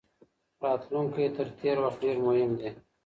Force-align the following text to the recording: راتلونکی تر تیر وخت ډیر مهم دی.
راتلونکی 0.63 1.25
تر 1.35 1.47
تیر 1.59 1.77
وخت 1.83 1.99
ډیر 2.03 2.17
مهم 2.25 2.51
دی. 2.59 2.69